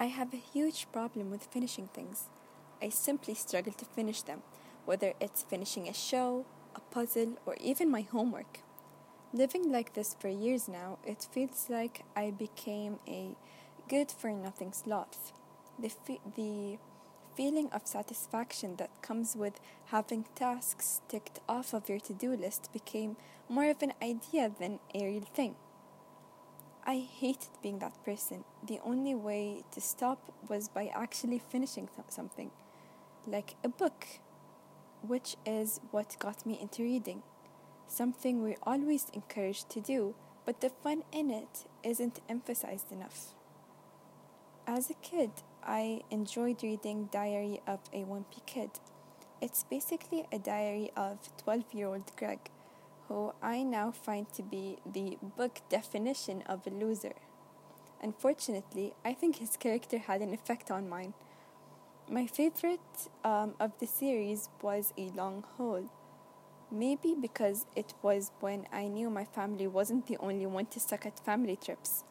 I 0.00 0.04
have 0.06 0.32
a 0.32 0.36
huge 0.36 0.86
problem 0.92 1.28
with 1.28 1.42
finishing 1.50 1.88
things. 1.88 2.28
I 2.80 2.88
simply 2.88 3.34
struggle 3.34 3.72
to 3.72 3.84
finish 3.84 4.22
them, 4.22 4.42
whether 4.84 5.14
it's 5.20 5.42
finishing 5.42 5.88
a 5.88 5.92
show, 5.92 6.44
a 6.76 6.80
puzzle, 6.80 7.36
or 7.44 7.56
even 7.60 7.90
my 7.90 8.02
homework. 8.02 8.60
Living 9.32 9.72
like 9.72 9.94
this 9.94 10.14
for 10.20 10.28
years 10.28 10.68
now, 10.68 10.98
it 11.04 11.26
feels 11.32 11.66
like 11.68 12.04
I 12.14 12.30
became 12.30 13.00
a 13.08 13.34
good 13.88 14.12
for 14.12 14.30
nothing 14.30 14.72
sloth. 14.72 15.32
The, 15.80 15.88
fe- 15.88 16.20
the 16.36 16.78
feeling 17.34 17.68
of 17.72 17.88
satisfaction 17.88 18.76
that 18.76 19.02
comes 19.02 19.34
with 19.34 19.58
having 19.86 20.26
tasks 20.36 21.00
ticked 21.08 21.40
off 21.48 21.74
of 21.74 21.88
your 21.88 21.98
to 22.00 22.12
do 22.12 22.36
list 22.36 22.72
became 22.72 23.16
more 23.48 23.68
of 23.68 23.82
an 23.82 23.94
idea 24.00 24.52
than 24.60 24.78
a 24.94 25.04
real 25.04 25.26
thing. 25.34 25.56
I 26.86 26.98
hated 27.00 27.50
being 27.60 27.80
that 27.80 28.04
person. 28.04 28.44
The 28.66 28.80
only 28.84 29.14
way 29.14 29.62
to 29.72 29.80
stop 29.80 30.32
was 30.48 30.68
by 30.68 30.90
actually 30.94 31.38
finishing 31.38 31.88
th- 31.94 32.08
something, 32.10 32.50
like 33.26 33.54
a 33.62 33.68
book, 33.68 34.06
which 35.06 35.36
is 35.46 35.80
what 35.90 36.16
got 36.18 36.44
me 36.44 36.58
into 36.60 36.82
reading. 36.82 37.22
Something 37.86 38.42
we're 38.42 38.56
always 38.62 39.06
encouraged 39.14 39.70
to 39.70 39.80
do, 39.80 40.14
but 40.44 40.60
the 40.60 40.70
fun 40.70 41.04
in 41.12 41.30
it 41.30 41.66
isn't 41.82 42.20
emphasized 42.28 42.92
enough. 42.92 43.34
As 44.66 44.90
a 44.90 44.94
kid, 44.94 45.30
I 45.62 46.02
enjoyed 46.10 46.62
reading 46.62 47.08
Diary 47.10 47.60
of 47.66 47.80
a 47.92 48.04
Wimpy 48.04 48.44
Kid. 48.44 48.70
It's 49.40 49.64
basically 49.64 50.26
a 50.32 50.38
diary 50.38 50.90
of 50.96 51.18
12 51.38 51.72
year 51.72 51.86
old 51.86 52.10
Greg 52.16 52.50
who 53.08 53.32
I 53.42 53.62
now 53.62 53.90
find 53.90 54.30
to 54.34 54.42
be 54.42 54.78
the 54.84 55.16
book 55.22 55.60
definition 55.70 56.42
of 56.42 56.66
a 56.66 56.70
loser. 56.70 57.14
Unfortunately, 58.02 58.94
I 59.04 59.12
think 59.12 59.36
his 59.36 59.56
character 59.56 59.98
had 59.98 60.20
an 60.20 60.32
effect 60.32 60.70
on 60.70 60.88
mine. 60.88 61.14
My 62.10 62.26
favorite 62.26 63.08
um, 63.24 63.54
of 63.60 63.72
the 63.78 63.86
series 63.86 64.48
was 64.62 64.92
A 64.96 65.10
Long 65.10 65.44
Haul. 65.56 65.90
Maybe 66.70 67.14
because 67.20 67.66
it 67.74 67.94
was 68.02 68.30
when 68.40 68.66
I 68.72 68.88
knew 68.88 69.10
my 69.10 69.24
family 69.24 69.66
wasn't 69.66 70.06
the 70.06 70.18
only 70.18 70.46
one 70.46 70.66
to 70.66 70.80
suck 70.80 71.06
at 71.06 71.18
family 71.18 71.56
trips. 71.56 72.04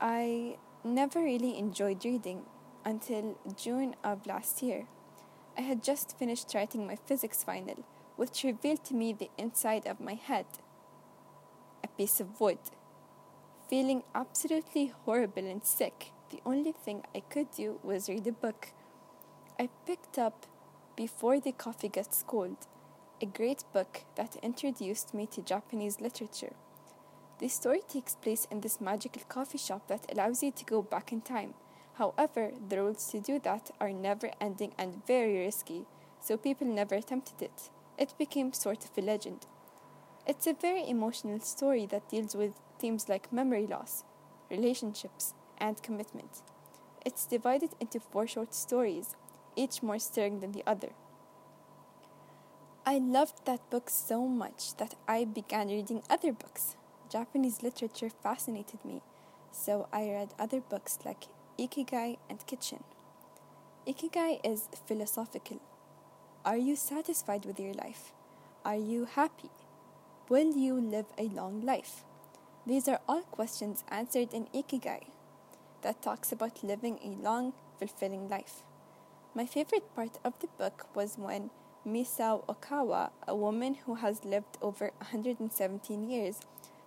I 0.00 0.56
never 0.82 1.20
really 1.20 1.58
enjoyed 1.58 2.04
reading 2.04 2.42
until 2.84 3.36
June 3.56 3.94
of 4.02 4.26
last 4.26 4.62
year. 4.62 4.86
I 5.58 5.62
had 5.62 5.82
just 5.82 6.16
finished 6.18 6.54
writing 6.54 6.86
my 6.86 6.96
physics 6.96 7.44
final 7.44 7.84
which 8.20 8.44
revealed 8.44 8.84
to 8.84 8.94
me 8.94 9.14
the 9.14 9.30
inside 9.38 9.86
of 9.86 9.98
my 9.98 10.12
head 10.12 10.44
a 11.82 11.88
piece 11.88 12.20
of 12.20 12.38
wood. 12.38 12.58
Feeling 13.70 14.02
absolutely 14.16 14.92
horrible 15.04 15.46
and 15.46 15.64
sick, 15.64 16.10
the 16.30 16.40
only 16.44 16.72
thing 16.72 17.04
I 17.14 17.20
could 17.20 17.52
do 17.52 17.78
was 17.84 18.08
read 18.08 18.26
a 18.26 18.32
book. 18.32 18.72
I 19.60 19.68
picked 19.86 20.18
up 20.18 20.46
Before 20.96 21.38
the 21.38 21.52
Coffee 21.52 21.88
Gets 21.88 22.24
Cold, 22.26 22.56
a 23.22 23.26
great 23.26 23.62
book 23.72 24.00
that 24.16 24.34
introduced 24.42 25.14
me 25.14 25.26
to 25.26 25.40
Japanese 25.40 26.00
literature. 26.00 26.54
The 27.38 27.46
story 27.46 27.82
takes 27.88 28.16
place 28.16 28.48
in 28.50 28.60
this 28.60 28.80
magical 28.80 29.22
coffee 29.28 29.58
shop 29.58 29.86
that 29.86 30.10
allows 30.10 30.42
you 30.42 30.50
to 30.50 30.64
go 30.64 30.82
back 30.82 31.12
in 31.12 31.20
time. 31.20 31.54
However, 31.94 32.50
the 32.68 32.82
rules 32.82 33.06
to 33.12 33.20
do 33.20 33.38
that 33.44 33.70
are 33.80 33.92
never 33.92 34.32
ending 34.40 34.72
and 34.76 35.06
very 35.06 35.38
risky, 35.38 35.86
so 36.20 36.36
people 36.36 36.66
never 36.66 36.96
attempted 36.96 37.40
it 37.40 37.70
it 38.00 38.14
became 38.18 38.52
sort 38.52 38.84
of 38.84 38.96
a 38.96 39.02
legend. 39.02 39.46
It's 40.26 40.46
a 40.46 40.54
very 40.54 40.88
emotional 40.88 41.38
story 41.40 41.86
that 41.86 42.08
deals 42.08 42.34
with 42.34 42.54
themes 42.80 43.08
like 43.08 43.32
memory 43.32 43.66
loss, 43.66 44.04
relationships, 44.50 45.34
and 45.58 45.82
commitment. 45.82 46.42
It's 47.04 47.26
divided 47.26 47.70
into 47.80 48.00
four 48.00 48.26
short 48.26 48.54
stories, 48.54 49.14
each 49.56 49.82
more 49.82 49.98
stirring 49.98 50.40
than 50.40 50.52
the 50.52 50.64
other. 50.66 50.90
I 52.86 52.98
loved 52.98 53.44
that 53.44 53.68
book 53.70 53.90
so 53.90 54.26
much 54.26 54.76
that 54.78 54.94
I 55.06 55.24
began 55.24 55.68
reading 55.68 56.02
other 56.08 56.32
books. 56.32 56.76
Japanese 57.10 57.62
literature 57.62 58.10
fascinated 58.10 58.84
me, 58.84 59.02
so 59.52 59.88
I 59.92 60.08
read 60.08 60.34
other 60.38 60.60
books 60.60 60.98
like 61.04 61.24
Ikigai 61.58 62.18
and 62.28 62.46
Kitchen. 62.46 62.82
Ikigai 63.86 64.40
is 64.44 64.68
philosophical 64.86 65.60
are 66.42 66.56
you 66.56 66.74
satisfied 66.74 67.44
with 67.44 67.60
your 67.60 67.74
life? 67.74 68.12
Are 68.64 68.76
you 68.76 69.04
happy? 69.04 69.50
Will 70.30 70.56
you 70.56 70.80
live 70.80 71.04
a 71.18 71.24
long 71.24 71.60
life? 71.60 72.02
These 72.66 72.88
are 72.88 73.00
all 73.08 73.22
questions 73.22 73.84
answered 73.88 74.34
in 74.34 74.46
Ikigai 74.54 75.06
that 75.82 76.02
talks 76.02 76.30
about 76.30 76.62
living 76.62 76.98
a 77.02 77.22
long, 77.22 77.54
fulfilling 77.78 78.28
life. 78.28 78.62
My 79.34 79.46
favorite 79.46 79.94
part 79.94 80.18
of 80.24 80.38
the 80.40 80.48
book 80.58 80.86
was 80.94 81.16
when 81.16 81.50
Misao 81.86 82.44
Okawa, 82.46 83.10
a 83.26 83.34
woman 83.34 83.74
who 83.86 83.94
has 83.94 84.24
lived 84.26 84.58
over 84.60 84.90
117 84.98 86.10
years, 86.10 86.40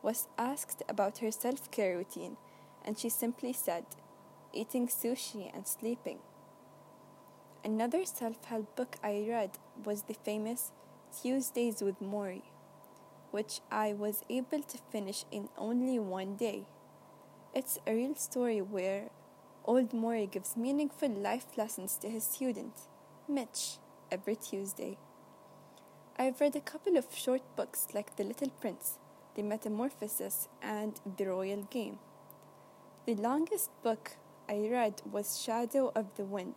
was 0.00 0.26
asked 0.38 0.82
about 0.88 1.18
her 1.18 1.30
self 1.30 1.70
care 1.70 1.98
routine, 1.98 2.38
and 2.84 2.98
she 2.98 3.10
simply 3.10 3.52
said, 3.52 3.84
eating 4.54 4.88
sushi 4.88 5.50
and 5.54 5.66
sleeping. 5.66 6.20
Another 7.62 8.06
self 8.06 8.42
help 8.46 8.74
book 8.74 8.96
I 9.02 9.26
read 9.28 9.58
was 9.84 10.02
the 10.02 10.14
famous 10.14 10.72
Tuesdays 11.20 11.82
with 11.82 12.00
Morrie, 12.00 12.42
which 13.30 13.60
I 13.70 13.92
was 13.92 14.22
able 14.28 14.62
to 14.62 14.78
finish 14.90 15.24
in 15.30 15.48
only 15.56 15.98
one 15.98 16.36
day. 16.36 16.66
It's 17.54 17.78
a 17.86 17.94
real 17.94 18.14
story 18.14 18.60
where 18.60 19.10
old 19.64 19.90
Morrie 19.90 20.30
gives 20.30 20.56
meaningful 20.56 21.08
life 21.08 21.56
lessons 21.56 21.96
to 21.98 22.08
his 22.08 22.24
student, 22.24 22.74
Mitch, 23.28 23.78
every 24.10 24.36
Tuesday. 24.36 24.98
I've 26.18 26.40
read 26.40 26.56
a 26.56 26.60
couple 26.60 26.96
of 26.96 27.06
short 27.14 27.42
books 27.56 27.88
like 27.94 28.16
The 28.16 28.24
Little 28.24 28.50
Prince, 28.50 28.98
The 29.34 29.42
Metamorphosis, 29.42 30.48
and 30.62 31.00
The 31.16 31.26
Royal 31.26 31.62
Game. 31.70 31.98
The 33.06 33.14
longest 33.14 33.70
book 33.82 34.16
I 34.48 34.68
read 34.70 35.02
was 35.10 35.40
Shadow 35.40 35.92
of 35.94 36.06
the 36.16 36.24
Wind 36.24 36.54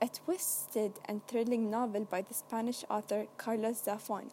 a 0.00 0.08
twisted 0.08 0.92
and 1.06 1.26
thrilling 1.26 1.70
novel 1.70 2.04
by 2.04 2.22
the 2.22 2.34
Spanish 2.34 2.84
author 2.88 3.26
Carlos 3.36 3.82
Zafón. 3.82 4.30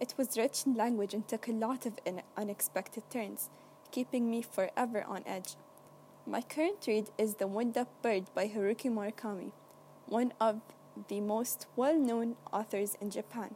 It 0.00 0.14
was 0.16 0.36
rich 0.36 0.66
in 0.66 0.74
language 0.74 1.14
and 1.14 1.26
took 1.26 1.46
a 1.48 1.52
lot 1.52 1.86
of 1.86 1.98
unexpected 2.36 3.08
turns, 3.10 3.48
keeping 3.90 4.28
me 4.30 4.42
forever 4.42 5.04
on 5.04 5.22
edge. 5.24 5.54
My 6.26 6.42
current 6.42 6.84
read 6.86 7.10
is 7.16 7.34
The 7.34 7.46
Wind 7.46 7.78
Up 7.78 7.88
Bird 8.02 8.24
by 8.34 8.48
Haruki 8.48 8.90
Murakami, 8.90 9.52
one 10.06 10.32
of 10.40 10.60
the 11.08 11.20
most 11.20 11.66
well 11.76 11.98
known 11.98 12.36
authors 12.52 12.96
in 13.00 13.10
Japan. 13.10 13.54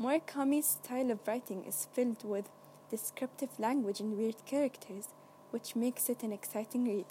Murakami's 0.00 0.66
style 0.66 1.10
of 1.10 1.26
writing 1.26 1.64
is 1.64 1.88
filled 1.92 2.24
with 2.24 2.48
descriptive 2.90 3.58
language 3.58 4.00
and 4.00 4.16
weird 4.16 4.44
characters, 4.46 5.08
which 5.50 5.76
makes 5.76 6.08
it 6.08 6.22
an 6.22 6.32
exciting 6.32 6.84
read. 6.84 7.06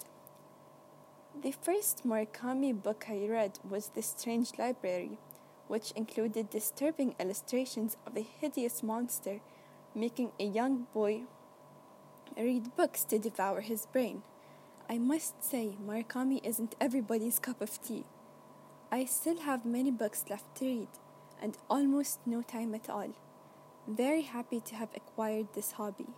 The 1.42 1.52
first 1.52 2.06
Murakami 2.06 2.82
book 2.82 3.04
I 3.08 3.26
read 3.26 3.58
was 3.68 3.88
The 3.88 4.02
Strange 4.02 4.58
Library, 4.58 5.18
which 5.70 5.92
included 5.92 6.50
disturbing 6.50 7.14
illustrations 7.20 7.96
of 8.04 8.16
a 8.16 8.26
hideous 8.40 8.82
monster 8.82 9.40
making 9.94 10.32
a 10.40 10.44
young 10.44 10.88
boy 10.92 11.22
read 12.36 12.74
books 12.76 13.04
to 13.04 13.20
devour 13.20 13.60
his 13.60 13.86
brain. 13.86 14.22
I 14.88 14.98
must 14.98 15.44
say, 15.44 15.76
Murakami 15.86 16.44
isn't 16.44 16.74
everybody's 16.80 17.38
cup 17.38 17.60
of 17.60 17.80
tea. 17.80 18.04
I 18.90 19.04
still 19.04 19.38
have 19.42 19.64
many 19.64 19.92
books 19.92 20.24
left 20.28 20.56
to 20.56 20.64
read, 20.64 20.88
and 21.40 21.56
almost 21.68 22.18
no 22.26 22.42
time 22.42 22.74
at 22.74 22.90
all. 22.90 23.14
Very 23.86 24.22
happy 24.22 24.58
to 24.58 24.74
have 24.74 24.88
acquired 24.96 25.54
this 25.54 25.72
hobby. 25.72 26.08